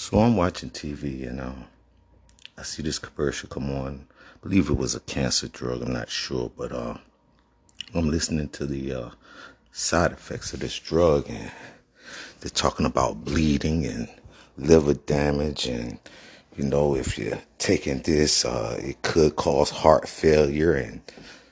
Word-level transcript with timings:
So 0.00 0.18
I'm 0.18 0.34
watching 0.34 0.70
TV 0.70 1.28
and 1.28 1.42
uh, 1.42 1.52
I 2.56 2.62
see 2.62 2.82
this 2.82 2.98
commercial 2.98 3.50
come 3.50 3.70
on. 3.70 4.06
I 4.34 4.38
believe 4.42 4.70
it 4.70 4.78
was 4.78 4.94
a 4.94 5.00
cancer 5.00 5.46
drug. 5.46 5.82
I'm 5.82 5.92
not 5.92 6.08
sure, 6.08 6.50
but 6.56 6.72
uh, 6.72 6.96
I'm 7.94 8.08
listening 8.08 8.48
to 8.48 8.64
the 8.64 8.94
uh, 8.94 9.10
side 9.72 10.12
effects 10.12 10.54
of 10.54 10.60
this 10.60 10.78
drug, 10.78 11.28
and 11.28 11.52
they're 12.40 12.48
talking 12.48 12.86
about 12.86 13.26
bleeding 13.26 13.84
and 13.84 14.08
liver 14.56 14.94
damage, 14.94 15.66
and 15.66 15.98
you 16.56 16.64
know 16.64 16.96
if 16.96 17.18
you're 17.18 17.42
taking 17.58 18.00
this, 18.00 18.46
uh, 18.46 18.80
it 18.82 19.02
could 19.02 19.36
cause 19.36 19.68
heart 19.68 20.08
failure 20.08 20.72
and 20.72 21.02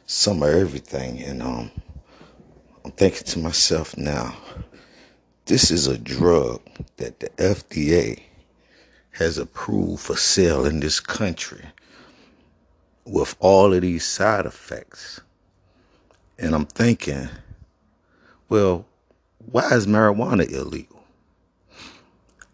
some 0.07 0.43
of 0.43 0.49
everything. 0.49 1.23
And 1.23 1.43
um, 1.43 1.71
I'm 2.83 2.93
thinking 2.93 3.25
to 3.25 3.41
myself 3.41 3.95
now, 3.99 4.35
this 5.45 5.71
is 5.71 5.87
a 5.87 5.99
drug 5.99 6.62
that 6.96 7.21
the 7.21 7.29
FDA 7.37 8.23
has 9.12 9.38
approved 9.38 10.01
for 10.01 10.16
sale 10.16 10.64
in 10.64 10.80
this 10.80 11.01
country 11.01 11.64
with 13.05 13.34
all 13.41 13.73
of 13.73 13.83
these 13.83 14.05
side 14.05 14.46
effects. 14.46 15.20
And 16.38 16.55
I'm 16.55 16.66
thinking, 16.66 17.28
well, 18.48 18.86
why 19.50 19.70
is 19.73 19.86
marijuana 19.86 20.50
illegal? 20.50 21.02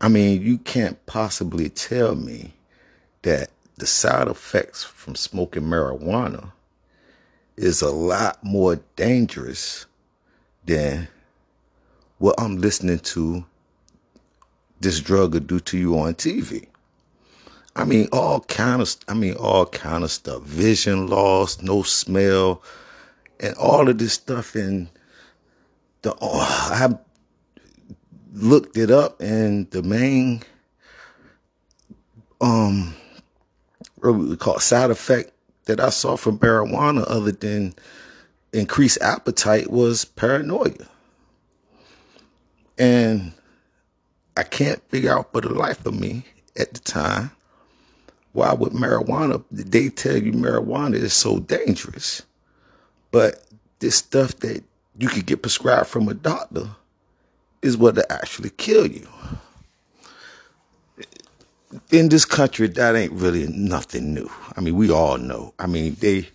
I 0.00 0.08
mean, 0.08 0.42
you 0.42 0.58
can't 0.58 1.04
possibly 1.06 1.68
tell 1.68 2.14
me 2.14 2.52
that 3.22 3.50
the 3.76 3.86
side 3.86 4.28
effects 4.28 4.84
from 4.84 5.14
smoking 5.16 5.64
marijuana 5.64 6.52
is 7.56 7.82
a 7.82 7.90
lot 7.90 8.42
more 8.42 8.80
dangerous 8.96 9.86
than 10.64 11.08
what 12.18 12.34
I'm 12.38 12.60
listening 12.60 13.00
to 13.00 13.44
this 14.84 15.00
drug 15.00 15.34
will 15.34 15.40
do 15.40 15.58
to 15.60 15.76
you 15.78 15.98
on 15.98 16.14
TV. 16.14 16.66
I 17.76 17.84
mean, 17.84 18.08
all 18.12 18.40
kind 18.40 18.80
of, 18.80 18.94
I 19.08 19.14
mean, 19.14 19.34
all 19.34 19.66
kind 19.66 20.04
of 20.04 20.10
stuff. 20.10 20.42
Vision 20.42 21.08
loss, 21.08 21.60
no 21.60 21.82
smell, 21.82 22.62
and 23.40 23.56
all 23.56 23.88
of 23.88 23.98
this 23.98 24.12
stuff. 24.12 24.54
And 24.54 24.88
the, 26.02 26.14
oh, 26.20 26.40
I 26.72 26.96
looked 28.32 28.76
it 28.76 28.92
up, 28.92 29.20
and 29.20 29.68
the 29.72 29.82
main, 29.82 30.42
um, 32.40 32.94
what 33.96 34.12
we 34.12 34.36
call 34.36 34.60
side 34.60 34.90
effect 34.90 35.32
that 35.64 35.80
I 35.80 35.88
saw 35.88 36.16
from 36.16 36.38
marijuana, 36.38 37.04
other 37.08 37.32
than 37.32 37.74
increased 38.52 39.00
appetite, 39.00 39.70
was 39.70 40.04
paranoia. 40.04 40.86
And 42.78 43.32
I 44.36 44.42
can't 44.42 44.82
figure 44.90 45.16
out 45.16 45.32
for 45.32 45.40
the 45.40 45.52
life 45.52 45.84
of 45.86 45.98
me 45.98 46.24
at 46.56 46.74
the 46.74 46.80
time 46.80 47.30
why 48.32 48.52
would 48.52 48.72
marijuana 48.72 49.44
they 49.50 49.88
tell 49.88 50.16
you 50.16 50.32
marijuana 50.32 50.94
is 50.94 51.12
so 51.12 51.38
dangerous 51.38 52.22
but 53.10 53.44
this 53.78 53.96
stuff 53.96 54.36
that 54.38 54.64
you 54.98 55.08
could 55.08 55.26
get 55.26 55.42
prescribed 55.42 55.88
from 55.88 56.08
a 56.08 56.14
doctor 56.14 56.68
is 57.62 57.76
what 57.76 57.96
will 57.96 58.04
actually 58.10 58.50
kill 58.50 58.86
you. 58.86 59.06
In 61.90 62.08
this 62.08 62.24
country 62.24 62.68
that 62.68 62.96
ain't 62.96 63.12
really 63.12 63.46
nothing 63.48 64.14
new. 64.14 64.30
I 64.56 64.60
mean 64.60 64.76
we 64.76 64.90
all 64.90 65.18
know. 65.18 65.54
I 65.58 65.66
mean 65.66 65.96
they 66.00 66.28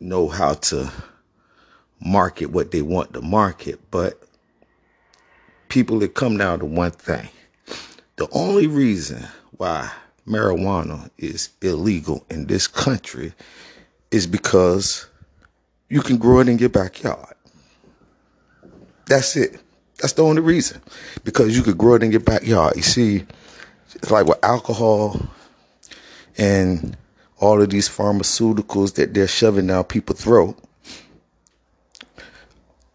know 0.00 0.28
how 0.28 0.54
to 0.54 0.90
market 2.04 2.46
what 2.46 2.70
they 2.70 2.82
want 2.82 3.12
to 3.14 3.20
market 3.20 3.78
but 3.90 4.22
people 5.72 5.98
that 6.00 6.12
come 6.12 6.36
down 6.36 6.58
to 6.58 6.66
one 6.66 6.90
thing. 6.90 7.26
The 8.16 8.28
only 8.32 8.66
reason 8.66 9.26
why 9.52 9.90
marijuana 10.28 11.08
is 11.16 11.48
illegal 11.62 12.26
in 12.28 12.46
this 12.46 12.66
country 12.66 13.32
is 14.10 14.26
because 14.26 15.06
you 15.88 16.02
can 16.02 16.18
grow 16.18 16.40
it 16.40 16.48
in 16.50 16.58
your 16.58 16.68
backyard. 16.68 17.34
That's 19.06 19.34
it. 19.34 19.62
That's 19.96 20.12
the 20.12 20.24
only 20.24 20.42
reason. 20.42 20.82
Because 21.24 21.56
you 21.56 21.62
could 21.62 21.78
grow 21.78 21.94
it 21.94 22.02
in 22.02 22.10
your 22.10 22.20
backyard. 22.20 22.76
You 22.76 22.82
see, 22.82 23.24
it's 23.94 24.10
like 24.10 24.26
with 24.26 24.44
alcohol 24.44 25.22
and 26.36 26.98
all 27.38 27.62
of 27.62 27.70
these 27.70 27.88
pharmaceuticals 27.88 28.96
that 28.96 29.14
they're 29.14 29.26
shoving 29.26 29.68
down 29.68 29.84
people's 29.84 30.20
throat 30.20 30.54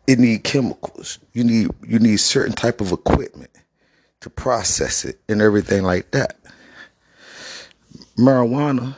it 0.08 0.20
need 0.20 0.44
chemicals. 0.44 1.20
You 1.34 1.44
need 1.44 1.70
you 1.86 2.00
need 2.00 2.18
certain 2.18 2.54
type 2.54 2.82
of 2.82 2.92
equipment 2.92 3.52
to 4.22 4.30
process 4.30 5.06
it 5.06 5.20
and 5.30 5.42
everything 5.42 5.84
like 5.84 6.12
that. 6.12 6.38
Marijuana, 8.18 8.96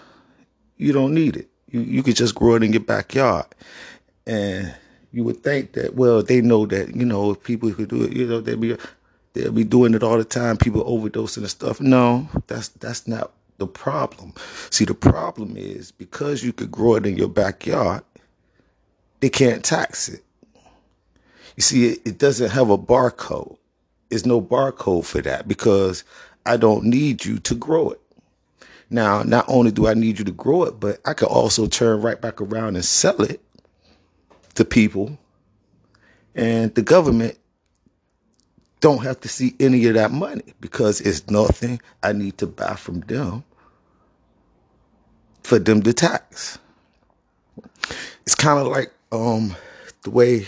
you 0.77 0.93
don't 0.93 1.13
need 1.13 1.35
it. 1.35 1.49
You 1.69 1.81
you 1.81 2.03
could 2.03 2.15
just 2.15 2.35
grow 2.35 2.55
it 2.55 2.63
in 2.63 2.71
your 2.71 2.81
backyard. 2.81 3.47
And 4.25 4.73
you 5.11 5.23
would 5.23 5.43
think 5.43 5.73
that 5.73 5.95
well, 5.95 6.21
they 6.21 6.41
know 6.41 6.65
that, 6.67 6.95
you 6.95 7.05
know, 7.05 7.31
if 7.31 7.43
people 7.43 7.73
could 7.73 7.89
do 7.89 8.03
it, 8.03 8.13
you 8.13 8.27
know, 8.27 8.39
they'd 8.39 8.61
be 8.61 8.77
they'll 9.33 9.51
be 9.51 9.63
doing 9.63 9.95
it 9.95 10.03
all 10.03 10.17
the 10.17 10.23
time, 10.23 10.57
people 10.57 10.83
overdosing 10.83 11.37
and 11.37 11.49
stuff. 11.49 11.81
No, 11.81 12.29
that's 12.47 12.69
that's 12.69 13.07
not 13.07 13.31
the 13.57 13.67
problem. 13.67 14.33
See, 14.69 14.85
the 14.85 14.93
problem 14.93 15.57
is 15.57 15.91
because 15.91 16.43
you 16.43 16.53
could 16.53 16.71
grow 16.71 16.95
it 16.95 17.05
in 17.07 17.17
your 17.17 17.27
backyard, 17.29 18.03
they 19.19 19.29
can't 19.29 19.63
tax 19.63 20.07
it. 20.09 20.23
You 21.55 21.61
see, 21.61 21.87
it, 22.05 22.17
doesn't 22.17 22.51
have 22.51 22.69
a 22.69 22.77
barcode. 22.77 23.57
There's 24.09 24.25
no 24.25 24.41
barcode 24.41 25.05
for 25.05 25.21
that 25.21 25.47
because 25.47 26.03
I 26.45 26.57
don't 26.57 26.85
need 26.85 27.25
you 27.25 27.39
to 27.39 27.55
grow 27.55 27.91
it. 27.91 28.01
Now, 28.89 29.23
not 29.23 29.45
only 29.47 29.71
do 29.71 29.87
I 29.87 29.93
need 29.93 30.17
you 30.17 30.25
to 30.25 30.31
grow 30.31 30.63
it, 30.63 30.79
but 30.79 30.99
I 31.05 31.13
could 31.13 31.27
also 31.27 31.67
turn 31.67 32.01
right 32.01 32.19
back 32.19 32.41
around 32.41 32.75
and 32.75 32.83
sell 32.83 33.21
it 33.21 33.41
to 34.55 34.65
people. 34.65 35.17
And 36.33 36.73
the 36.73 36.81
government 36.81 37.37
don't 38.79 39.03
have 39.03 39.19
to 39.21 39.27
see 39.27 39.55
any 39.59 39.85
of 39.87 39.93
that 39.95 40.11
money 40.11 40.53
because 40.61 41.01
it's 41.01 41.29
nothing 41.29 41.81
I 42.01 42.13
need 42.13 42.37
to 42.39 42.47
buy 42.47 42.75
from 42.75 43.01
them 43.01 43.43
for 45.43 45.59
them 45.59 45.81
to 45.83 45.93
tax. 45.93 46.59
It's 48.21 48.35
kind 48.35 48.59
of 48.59 48.67
like 48.67 48.93
um, 49.11 49.55
the 50.03 50.11
way 50.11 50.47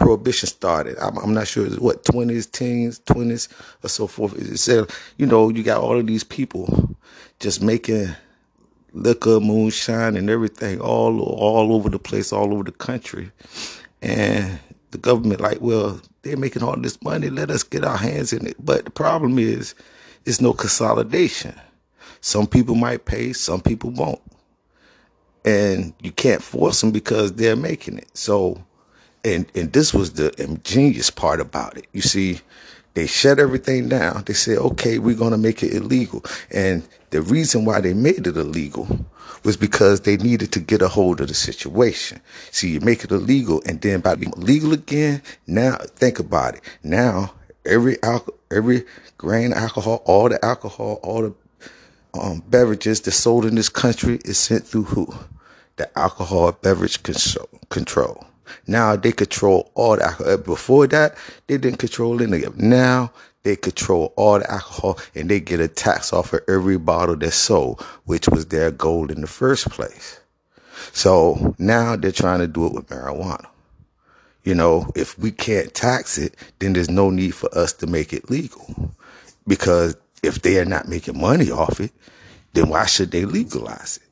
prohibition 0.00 0.48
started. 0.48 0.96
I'm, 0.98 1.16
I'm 1.18 1.34
not 1.34 1.46
sure 1.46 1.68
what 1.72 2.04
twenties, 2.04 2.46
teens, 2.46 2.98
twenties, 3.00 3.48
or 3.84 3.88
so 3.88 4.06
forth. 4.06 4.36
It 4.36 4.58
said, 4.58 4.90
you 5.18 5.26
know, 5.26 5.50
you 5.50 5.62
got 5.62 5.82
all 5.82 5.98
of 5.98 6.06
these 6.06 6.24
people 6.24 6.96
just 7.38 7.62
making 7.62 8.08
liquor, 8.92 9.38
moonshine, 9.40 10.16
and 10.16 10.30
everything 10.30 10.80
all 10.80 11.20
all 11.20 11.74
over 11.74 11.90
the 11.90 11.98
place, 11.98 12.32
all 12.32 12.52
over 12.52 12.64
the 12.64 12.72
country, 12.72 13.30
and 14.02 14.58
the 14.90 14.98
government 14.98 15.40
like, 15.40 15.60
well, 15.60 16.00
they're 16.22 16.36
making 16.36 16.62
all 16.62 16.76
this 16.76 17.00
money. 17.02 17.30
Let 17.30 17.50
us 17.50 17.62
get 17.62 17.84
our 17.84 17.98
hands 17.98 18.32
in 18.32 18.46
it. 18.46 18.56
But 18.58 18.86
the 18.86 18.90
problem 18.90 19.38
is, 19.38 19.74
it's 20.24 20.40
no 20.40 20.52
consolidation. 20.52 21.54
Some 22.22 22.46
people 22.46 22.74
might 22.74 23.04
pay, 23.04 23.32
some 23.32 23.60
people 23.60 23.90
won't. 23.90 24.20
And 25.44 25.94
you 26.00 26.12
can't 26.12 26.42
force 26.42 26.80
them 26.80 26.90
because 26.90 27.32
they're 27.34 27.56
making 27.56 27.98
it. 27.98 28.10
So 28.14 28.62
and 29.24 29.46
and 29.54 29.72
this 29.72 29.92
was 29.92 30.14
the 30.14 30.32
ingenious 30.42 31.10
part 31.10 31.40
about 31.40 31.76
it. 31.76 31.86
You 31.92 32.02
see, 32.02 32.40
they 32.94 33.06
shut 33.06 33.38
everything 33.38 33.88
down. 33.88 34.24
They 34.26 34.32
said, 34.32 34.58
okay, 34.58 34.98
we're 34.98 35.14
going 35.14 35.30
to 35.32 35.38
make 35.38 35.62
it 35.62 35.72
illegal. 35.72 36.24
And 36.50 36.86
the 37.10 37.22
reason 37.22 37.64
why 37.64 37.80
they 37.80 37.94
made 37.94 38.26
it 38.26 38.36
illegal 38.36 38.88
was 39.44 39.56
because 39.56 40.00
they 40.00 40.16
needed 40.16 40.52
to 40.52 40.60
get 40.60 40.82
a 40.82 40.88
hold 40.88 41.20
of 41.20 41.28
the 41.28 41.34
situation. 41.34 42.20
See, 42.50 42.70
you 42.70 42.80
make 42.80 43.04
it 43.04 43.10
illegal 43.10 43.62
and 43.64 43.80
then 43.80 44.00
by 44.00 44.16
being 44.16 44.32
legal 44.36 44.72
again, 44.72 45.22
now 45.46 45.76
think 45.76 46.18
about 46.18 46.56
it. 46.56 46.62
Now 46.82 47.32
every 47.64 48.02
alcohol, 48.02 48.38
every 48.50 48.84
grain 49.18 49.52
alcohol, 49.52 50.02
all 50.04 50.28
the 50.28 50.44
alcohol, 50.44 51.00
all 51.02 51.22
the 51.22 51.34
um, 52.12 52.42
beverages 52.48 53.00
that's 53.02 53.16
sold 53.16 53.44
in 53.44 53.54
this 53.54 53.68
country 53.68 54.18
is 54.24 54.36
sent 54.36 54.66
through 54.66 54.84
who? 54.84 55.14
The 55.76 55.96
alcohol 55.98 56.52
beverage 56.52 57.02
control. 57.70 58.26
Now 58.66 58.96
they 58.96 59.12
control 59.12 59.70
all 59.74 59.96
the 59.96 60.04
alcohol. 60.04 60.32
Uh, 60.32 60.36
before 60.36 60.86
that, 60.88 61.16
they 61.46 61.58
didn't 61.58 61.78
control 61.78 62.22
any 62.22 62.44
of 62.44 62.54
it. 62.54 62.60
Now 62.60 63.12
they 63.42 63.56
control 63.56 64.12
all 64.16 64.38
the 64.38 64.50
alcohol 64.50 64.98
and 65.14 65.28
they 65.28 65.40
get 65.40 65.60
a 65.60 65.68
tax 65.68 66.12
off 66.12 66.32
of 66.32 66.40
every 66.48 66.78
bottle 66.78 67.16
that's 67.16 67.36
sold, 67.36 67.80
which 68.04 68.28
was 68.28 68.46
their 68.46 68.70
goal 68.70 69.10
in 69.10 69.20
the 69.20 69.26
first 69.26 69.70
place. 69.70 70.20
So 70.92 71.54
now 71.58 71.96
they're 71.96 72.12
trying 72.12 72.40
to 72.40 72.46
do 72.46 72.66
it 72.66 72.72
with 72.72 72.88
marijuana. 72.88 73.46
You 74.44 74.54
know, 74.54 74.90
if 74.94 75.18
we 75.18 75.30
can't 75.30 75.72
tax 75.74 76.16
it, 76.16 76.34
then 76.58 76.72
there's 76.72 76.90
no 76.90 77.10
need 77.10 77.34
for 77.34 77.56
us 77.56 77.72
to 77.74 77.86
make 77.86 78.12
it 78.12 78.30
legal. 78.30 78.92
Because 79.46 79.96
if 80.22 80.42
they 80.42 80.58
are 80.58 80.64
not 80.64 80.88
making 80.88 81.20
money 81.20 81.50
off 81.50 81.80
it, 81.80 81.92
then 82.54 82.68
why 82.68 82.86
should 82.86 83.10
they 83.10 83.24
legalize 83.24 83.98
it? 83.98 84.09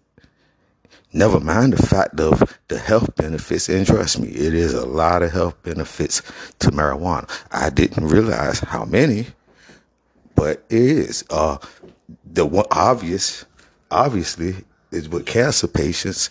Never 1.12 1.40
mind 1.40 1.72
the 1.72 1.86
fact 1.86 2.20
of 2.20 2.58
the 2.68 2.78
health 2.78 3.16
benefits. 3.16 3.68
And 3.68 3.86
trust 3.86 4.18
me, 4.20 4.28
it 4.28 4.52
is 4.52 4.74
a 4.74 4.86
lot 4.86 5.22
of 5.22 5.32
health 5.32 5.60
benefits 5.62 6.20
to 6.58 6.70
marijuana. 6.70 7.28
I 7.50 7.70
didn't 7.70 8.08
realize 8.08 8.60
how 8.60 8.84
many, 8.84 9.26
but 10.34 10.64
it 10.68 10.82
is. 10.82 11.24
Uh, 11.30 11.58
the 12.24 12.44
one 12.44 12.66
obvious, 12.70 13.46
obviously, 13.90 14.56
is 14.90 15.08
with 15.08 15.24
cancer 15.24 15.66
patients. 15.66 16.30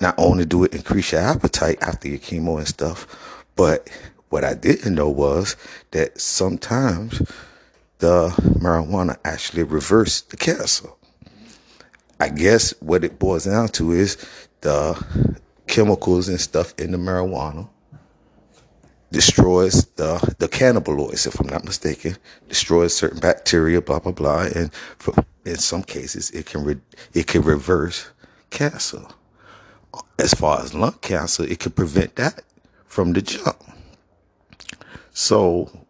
Not 0.00 0.14
only 0.18 0.44
do 0.44 0.64
it 0.64 0.74
increase 0.74 1.12
your 1.12 1.22
appetite 1.22 1.78
after 1.82 2.08
your 2.08 2.18
chemo 2.18 2.58
and 2.58 2.68
stuff, 2.68 3.06
but 3.56 3.88
what 4.28 4.44
I 4.44 4.54
didn't 4.54 4.94
know 4.94 5.08
was 5.08 5.56
that 5.92 6.20
sometimes 6.20 7.22
the 7.98 8.28
marijuana 8.60 9.16
actually 9.24 9.62
reverse 9.62 10.20
the 10.20 10.36
cancer. 10.36 10.88
I 12.20 12.28
guess 12.30 12.74
what 12.80 13.04
it 13.04 13.18
boils 13.18 13.44
down 13.44 13.68
to 13.70 13.92
is 13.92 14.16
the 14.60 15.02
chemicals 15.66 16.28
and 16.28 16.40
stuff 16.40 16.74
in 16.78 16.92
the 16.92 16.98
marijuana 16.98 17.68
destroys 19.10 19.86
the 19.96 20.18
the 20.38 20.48
cannabinoids, 20.48 21.26
if 21.26 21.40
I'm 21.40 21.48
not 21.48 21.64
mistaken, 21.64 22.16
destroys 22.48 22.94
certain 22.94 23.20
bacteria, 23.20 23.80
blah 23.80 23.98
blah 24.00 24.12
blah, 24.12 24.48
and 24.54 24.72
for, 24.98 25.14
in 25.44 25.56
some 25.56 25.82
cases 25.82 26.30
it 26.32 26.46
can 26.46 26.64
re, 26.64 26.76
it 27.14 27.26
can 27.26 27.42
reverse 27.42 28.10
cancer. 28.50 29.02
As 30.18 30.34
far 30.34 30.60
as 30.60 30.74
lung 30.74 30.98
cancer, 31.00 31.44
it 31.44 31.60
can 31.60 31.72
prevent 31.72 32.16
that 32.16 32.42
from 32.86 33.12
the 33.12 33.22
jump. 33.22 33.56
So, 35.12 35.86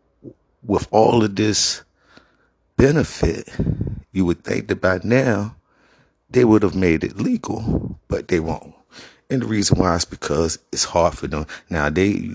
with 0.62 0.86
all 0.90 1.24
of 1.24 1.34
this 1.34 1.82
benefit, 2.76 3.48
you 4.12 4.24
would 4.24 4.44
think 4.44 4.68
that 4.68 4.80
by 4.80 5.00
now 5.02 5.56
they 6.30 6.44
would 6.44 6.62
have 6.62 6.74
made 6.74 7.04
it 7.04 7.18
legal, 7.18 7.98
but 8.08 8.28
they 8.28 8.40
won't. 8.40 8.74
And 9.30 9.42
the 9.42 9.46
reason 9.46 9.78
why 9.78 9.94
is 9.96 10.04
because 10.04 10.58
it's 10.72 10.84
hard 10.84 11.14
for 11.16 11.26
them. 11.26 11.46
Now 11.70 11.90
they, 11.90 12.30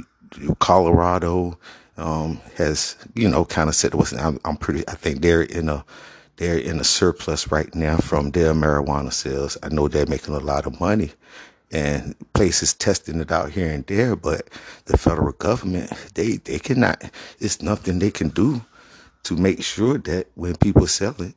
Colorado, 0.60 1.58
um, 1.98 2.40
has, 2.56 2.96
you 3.16 3.30
know, 3.30 3.46
kind 3.46 3.70
of 3.70 3.76
said, 3.76 3.94
listen, 3.94 4.20
I'm, 4.20 4.40
I'm 4.46 4.58
pretty, 4.58 4.88
I 4.88 4.94
think 4.94 5.22
they're 5.22 5.44
in 5.44 5.70
a, 5.70 5.86
they're 6.38 6.58
in 6.58 6.80
a 6.80 6.84
surplus 6.84 7.52
right 7.52 7.74
now 7.76 7.98
from 7.98 8.32
their 8.32 8.54
marijuana 8.54 9.14
sales. 9.14 9.58
I 9.62 9.70
know 9.70 9.88
they're 9.88 10.08
making 10.08 10.34
a 10.34 10.40
lot 10.40 10.66
of 10.66 10.80
money 10.80 11.12
and 11.72 12.16
places 12.34 12.74
testing 12.74 13.20
it 13.20 13.32
out 13.32 13.52
here 13.52 13.70
and 13.72 13.86
there, 13.88 14.16
but 14.16 14.50
the 14.86 14.98
federal 14.98 15.34
government, 15.34 15.92
they, 16.16 16.38
they 16.38 16.60
cannot, 16.60 17.04
it's 17.40 17.62
nothing 17.62 18.00
they 18.00 18.12
can 18.12 18.30
do 18.30 18.64
to 19.24 19.36
make 19.36 19.64
sure 19.64 19.98
that 20.00 20.28
when 20.36 20.56
people 20.58 20.88
sell 20.88 21.16
it, 21.22 21.34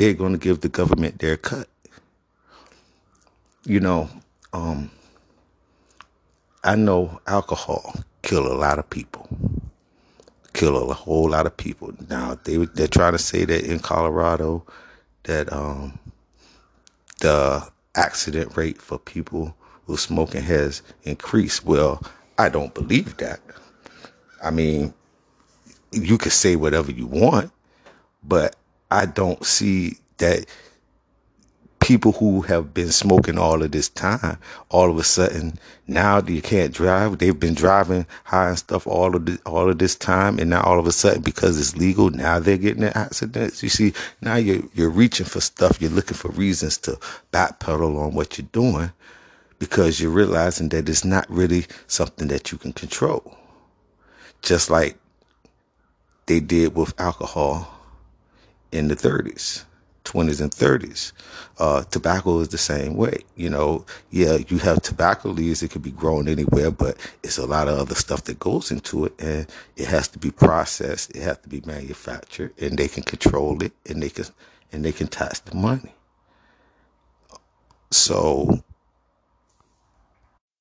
they're 0.00 0.14
going 0.14 0.32
to 0.32 0.38
give 0.38 0.62
the 0.62 0.68
government 0.70 1.18
their 1.18 1.36
cut. 1.36 1.68
You 3.66 3.80
know, 3.80 4.08
um, 4.54 4.90
I 6.64 6.74
know 6.74 7.20
alcohol 7.26 7.94
kill 8.22 8.50
a 8.50 8.56
lot 8.56 8.78
of 8.78 8.88
people, 8.88 9.28
kill 10.54 10.90
a 10.90 10.94
whole 10.94 11.28
lot 11.28 11.44
of 11.44 11.54
people. 11.54 11.92
Now 12.08 12.38
they 12.44 12.56
they're 12.56 12.88
trying 12.88 13.12
to 13.12 13.18
say 13.18 13.44
that 13.44 13.64
in 13.70 13.78
Colorado 13.78 14.64
that 15.24 15.52
um, 15.52 15.98
the 17.20 17.68
accident 17.94 18.56
rate 18.56 18.80
for 18.80 18.98
people 18.98 19.54
who 19.86 19.98
smoking 19.98 20.42
has 20.44 20.80
increased. 21.02 21.66
Well, 21.66 22.02
I 22.38 22.48
don't 22.48 22.72
believe 22.72 23.18
that. 23.18 23.40
I 24.42 24.50
mean, 24.50 24.94
you 25.92 26.16
can 26.16 26.30
say 26.30 26.56
whatever 26.56 26.90
you 26.90 27.06
want, 27.06 27.52
but 28.24 28.56
I 28.90 29.06
don't 29.06 29.44
see 29.44 29.98
that 30.18 30.46
people 31.80 32.12
who 32.12 32.42
have 32.42 32.72
been 32.72 32.92
smoking 32.92 33.38
all 33.38 33.62
of 33.62 33.72
this 33.72 33.88
time, 33.88 34.38
all 34.68 34.90
of 34.90 34.98
a 34.98 35.02
sudden 35.02 35.58
now 35.88 36.20
you 36.20 36.42
can't 36.42 36.72
drive. 36.72 37.18
They've 37.18 37.38
been 37.38 37.54
driving 37.54 38.06
high 38.24 38.50
and 38.50 38.58
stuff 38.58 38.86
all 38.86 39.16
of 39.16 39.26
the, 39.26 39.40
all 39.46 39.68
of 39.68 39.78
this 39.78 39.96
time, 39.96 40.38
and 40.38 40.50
now 40.50 40.62
all 40.62 40.78
of 40.78 40.86
a 40.86 40.92
sudden 40.92 41.22
because 41.22 41.58
it's 41.58 41.76
legal, 41.76 42.10
now 42.10 42.38
they're 42.38 42.58
getting 42.58 42.84
in 42.84 42.92
accidents. 42.92 43.62
You 43.62 43.70
see, 43.70 43.92
now 44.20 44.36
you're 44.36 44.62
you're 44.74 44.90
reaching 44.90 45.26
for 45.26 45.40
stuff. 45.40 45.80
You're 45.80 45.90
looking 45.90 46.16
for 46.16 46.30
reasons 46.30 46.78
to 46.78 46.92
backpedal 47.32 47.98
on 48.00 48.14
what 48.14 48.38
you're 48.38 48.46
doing 48.52 48.92
because 49.58 50.00
you're 50.00 50.10
realizing 50.10 50.68
that 50.68 50.88
it's 50.88 51.04
not 51.04 51.28
really 51.28 51.66
something 51.86 52.28
that 52.28 52.52
you 52.52 52.58
can 52.58 52.72
control. 52.72 53.36
Just 54.42 54.70
like 54.70 54.96
they 56.26 56.40
did 56.40 56.76
with 56.76 56.98
alcohol 57.00 57.79
in 58.72 58.88
the 58.88 58.96
30s. 58.96 59.64
20s 60.04 60.40
and 60.40 60.50
30s. 60.50 61.12
Uh, 61.58 61.82
tobacco 61.84 62.40
is 62.40 62.48
the 62.48 62.58
same 62.58 62.96
way. 62.96 63.18
You 63.36 63.50
know, 63.50 63.84
yeah, 64.10 64.38
you 64.48 64.58
have 64.58 64.82
tobacco 64.82 65.28
leaves. 65.28 65.62
It 65.62 65.70
could 65.70 65.82
be 65.82 65.90
grown 65.90 66.28
anywhere, 66.28 66.70
but 66.70 66.96
it's 67.22 67.38
a 67.38 67.46
lot 67.46 67.68
of 67.68 67.78
other 67.78 67.94
stuff 67.94 68.24
that 68.24 68.38
goes 68.38 68.70
into 68.70 69.04
it 69.04 69.12
and 69.18 69.46
it 69.76 69.86
has 69.86 70.08
to 70.08 70.18
be 70.18 70.30
processed. 70.30 71.14
It 71.14 71.22
has 71.22 71.38
to 71.38 71.48
be 71.48 71.62
manufactured 71.64 72.52
and 72.60 72.78
they 72.78 72.88
can 72.88 73.02
control 73.02 73.62
it 73.62 73.72
and 73.88 74.02
they 74.02 74.10
can, 74.10 74.24
and 74.72 74.84
they 74.84 74.92
can 74.92 75.06
tax 75.06 75.40
the 75.40 75.54
money. 75.54 75.94
So 77.90 78.62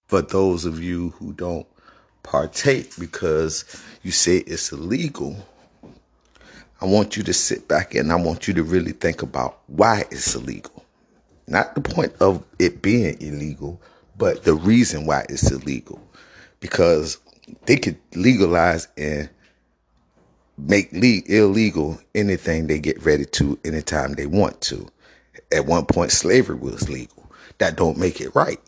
for 0.07 0.21
those 0.21 0.65
of 0.65 0.81
you 0.83 1.12
who 1.12 1.33
don't 1.33 1.67
partake 2.23 2.91
because 3.00 3.63
you 4.03 4.12
say 4.12 4.38
it's 4.38 4.71
illegal, 4.71 5.47
I 6.81 6.85
want 6.85 7.17
you 7.17 7.23
to 7.23 7.33
sit 7.33 7.67
back 7.67 7.93
and 7.93 8.11
I 8.11 8.15
want 8.15 8.47
you 8.47 8.53
to 8.55 8.63
really 8.63 8.93
think 8.93 9.21
about 9.21 9.59
why 9.67 10.05
it's 10.11 10.35
illegal. 10.35 10.85
Not 11.47 11.75
the 11.75 11.81
point 11.81 12.13
of 12.19 12.43
it 12.57 12.81
being 12.81 13.17
illegal, 13.19 13.81
but 14.17 14.43
the 14.43 14.53
reason 14.53 15.05
why 15.05 15.25
it's 15.29 15.51
illegal. 15.51 16.01
Because 16.59 17.17
they 17.65 17.75
could 17.75 17.97
legalize 18.15 18.87
and 18.97 19.29
make 20.57 20.91
le- 20.93 21.23
illegal 21.25 21.99
anything 22.15 22.67
they 22.67 22.79
get 22.79 23.03
ready 23.03 23.25
to 23.25 23.59
anytime 23.65 24.13
they 24.13 24.25
want 24.25 24.61
to. 24.61 24.87
At 25.51 25.65
one 25.65 25.85
point, 25.85 26.11
slavery 26.11 26.55
was 26.55 26.89
legal. 26.89 27.29
That 27.57 27.75
don't 27.75 27.97
make 27.97 28.21
it 28.21 28.33
right. 28.35 28.59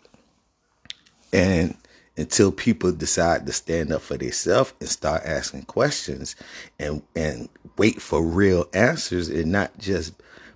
And 1.32 1.76
until 2.16 2.52
people 2.52 2.92
decide 2.92 3.46
to 3.46 3.52
stand 3.52 3.92
up 3.92 4.02
for 4.02 4.18
themselves 4.18 4.74
and 4.80 4.88
start 4.88 5.22
asking 5.24 5.62
questions 5.62 6.36
and 6.78 7.02
and 7.16 7.48
wait 7.78 8.00
for 8.00 8.22
real 8.22 8.66
answers 8.74 9.28
and 9.28 9.50
not 9.50 9.76
just 9.78 10.12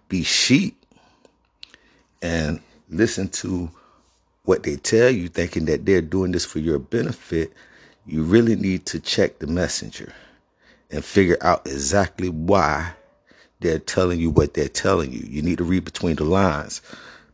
be 0.09 0.23
sheep 0.23 0.85
and 2.23 2.61
listen 2.91 3.29
to 3.29 3.71
what 4.45 4.63
they 4.63 4.77
tell 4.77 5.11
you 5.11 5.29
thinking 5.29 5.65
that 5.65 5.87
they're 5.87 6.03
doing 6.03 6.33
this 6.33 6.45
for 6.45 6.59
your 6.59 6.79
benefit 6.79 7.53
you 8.07 8.23
really 8.23 8.55
need 8.55 8.87
to 8.87 9.01
check 9.01 9.39
the 9.39 9.47
messenger 9.47 10.13
and 10.91 11.05
figure 11.05 11.39
out 11.41 11.67
exactly 11.67 12.29
why 12.29 12.93
they're 13.61 13.79
telling 13.79 14.21
you 14.21 14.31
what 14.31 14.55
they're 14.55 14.69
telling 14.69 15.13
you. 15.13 15.27
You 15.29 15.43
need 15.43 15.59
to 15.59 15.65
read 15.65 15.85
between 15.85 16.17
the 16.17 16.25
lines 16.25 16.83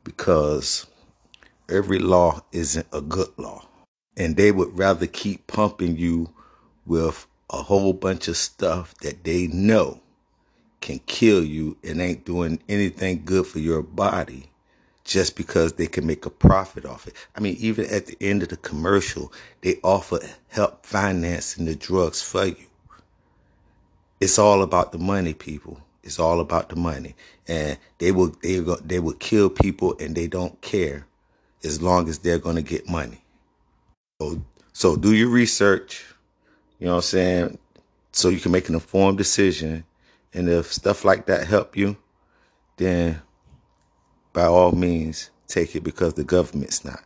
because 0.04 0.86
every 1.68 1.98
law 1.98 2.40
isn't 2.52 2.86
a 2.92 3.00
good 3.00 3.28
law 3.36 3.66
and 4.16 4.36
they 4.36 4.52
would 4.52 4.76
rather 4.78 5.06
keep 5.06 5.46
pumping 5.46 5.96
you 5.96 6.30
with 6.86 7.26
a 7.50 7.62
whole 7.62 7.92
bunch 7.92 8.28
of 8.28 8.36
stuff 8.36 8.94
that 8.98 9.24
they 9.24 9.46
know 9.46 10.00
can 10.80 10.98
kill 11.06 11.44
you 11.44 11.76
and 11.84 12.00
ain't 12.00 12.24
doing 12.24 12.58
anything 12.68 13.22
good 13.24 13.46
for 13.46 13.60
your 13.60 13.82
body 13.82 14.50
just 15.04 15.36
because 15.36 15.74
they 15.74 15.86
can 15.86 16.06
make 16.06 16.26
a 16.26 16.30
profit 16.30 16.84
off 16.84 17.06
it. 17.06 17.14
I 17.36 17.40
mean, 17.40 17.56
even 17.58 17.86
at 17.86 18.06
the 18.06 18.16
end 18.20 18.42
of 18.42 18.50
the 18.50 18.56
commercial, 18.56 19.32
they 19.62 19.78
offer 19.82 20.20
help 20.48 20.84
financing 20.84 21.64
the 21.64 21.74
drugs 21.74 22.22
for 22.22 22.46
you. 22.46 22.66
It's 24.20 24.38
all 24.38 24.62
about 24.62 24.92
the 24.92 24.98
money, 24.98 25.34
people. 25.34 25.80
It's 26.04 26.18
all 26.18 26.40
about 26.40 26.68
the 26.68 26.76
money, 26.76 27.14
and 27.46 27.78
they 27.98 28.10
will 28.10 28.34
they 28.42 28.60
will 28.60 28.78
they 28.84 28.98
will 28.98 29.14
kill 29.14 29.48
people, 29.50 29.96
and 30.00 30.16
they 30.16 30.26
don't 30.26 30.60
care 30.60 31.06
as 31.64 31.80
long 31.80 32.08
as 32.08 32.18
they're 32.18 32.38
going 32.38 32.56
to 32.56 32.62
get 32.62 32.88
money. 32.88 33.21
So, 34.72 34.96
do 34.96 35.14
your 35.14 35.28
research, 35.28 36.04
you 36.78 36.86
know 36.86 36.92
what 36.92 36.98
I'm 36.98 37.02
saying? 37.02 37.58
So 38.12 38.28
you 38.28 38.40
can 38.40 38.52
make 38.52 38.68
an 38.68 38.74
informed 38.74 39.18
decision. 39.18 39.84
And 40.34 40.48
if 40.48 40.72
stuff 40.72 41.04
like 41.04 41.26
that 41.26 41.46
help 41.46 41.76
you, 41.76 41.96
then 42.76 43.20
by 44.32 44.44
all 44.44 44.72
means 44.72 45.30
take 45.46 45.76
it 45.76 45.84
because 45.84 46.14
the 46.14 46.24
government's 46.24 46.84
not. 46.84 47.04